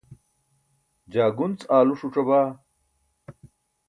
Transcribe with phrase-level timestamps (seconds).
[1.11, 2.47] jaa gunc aalu ṣuc̣abaa